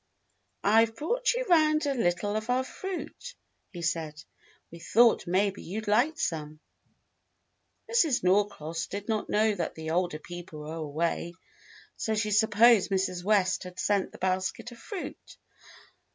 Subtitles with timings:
[0.63, 3.35] "I've brought you 'round a little of our fruit,"
[3.71, 4.23] he said.
[4.71, 6.59] "We thought maybe you'd like some."
[7.87, 8.23] Mrs.
[8.23, 11.33] Norcross did not know that the older people were away,
[11.97, 13.23] so she supposed Mrs.
[13.23, 15.37] West had sent the basket of fruit.